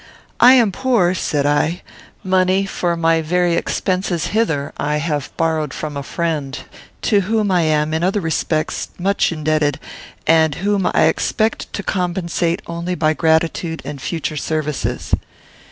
[0.39, 1.83] "I am poor," said I.
[2.23, 6.57] "Money for my very expenses hither I have borrowed from a friend,
[7.03, 9.79] to whom I am, in other respects, much indebted,
[10.25, 15.13] and whom I expect to compensate only by gratitude and future services.